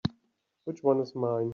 Which 0.65 0.81
one 0.81 0.99
is 1.01 1.13
mine? 1.13 1.49